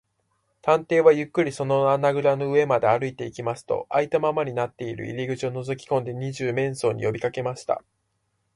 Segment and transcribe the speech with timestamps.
[0.63, 7.83] 探偵はゆっくりその穴ぐらの上まで歩いていきますと、あいたままになっている入り口をのぞきこんで、二十面相によびかけました。